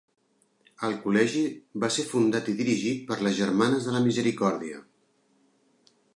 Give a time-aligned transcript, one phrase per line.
[0.87, 1.43] El col·legi
[1.83, 4.83] va ser fundat i dirigit per les Germanes de la Misericòrdia.